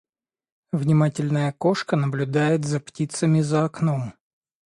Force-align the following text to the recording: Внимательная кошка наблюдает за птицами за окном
Внимательная 0.73 1.51
кошка 1.51 1.95
наблюдает 1.95 2.65
за 2.65 2.79
птицами 2.79 3.41
за 3.41 3.65
окном 3.65 4.13